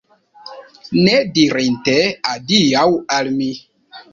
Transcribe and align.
Ne 1.07 1.19
dirinte 1.35 1.95
adiaŭ 2.33 2.89
al 3.19 3.31
mi! 3.39 3.53